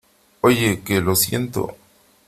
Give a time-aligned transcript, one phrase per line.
[0.41, 1.75] oye, que lo siento.